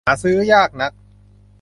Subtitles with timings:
[0.07, 0.91] หาซื้อยากนัก